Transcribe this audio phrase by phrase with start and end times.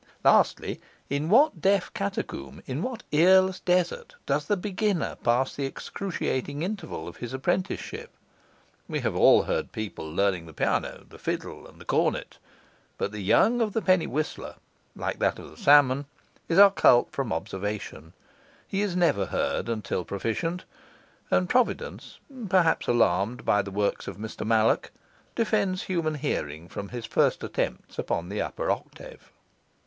[0.23, 0.81] Lastly,
[1.11, 7.07] in what deaf catacomb, in what earless desert, does the beginner pass the excruciating interval
[7.07, 8.09] of his apprenticeship?
[8.87, 12.39] We have all heard people learning the piano, the fiddle, and the cornet;
[12.97, 14.55] but the young of the penny whistler
[14.95, 16.07] (like that of the salmon)
[16.49, 18.13] is occult from observation;
[18.67, 20.65] he is never heard until proficient;
[21.29, 22.17] and providence
[22.49, 24.89] (perhaps alarmed by the works of Mr Mallock)
[25.35, 29.31] defends human hearing from his first attempts upon the upper octave.